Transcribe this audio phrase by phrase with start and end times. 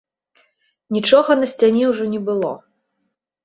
[0.97, 2.51] Нічога на сцяне ўжо не было.